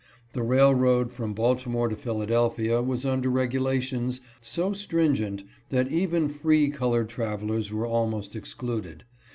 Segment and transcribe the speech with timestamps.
[0.33, 7.07] The railroad from Baltimore to Philadelphia was under regulations so stringent that even free colored
[7.07, 9.03] travelers were almost excluded.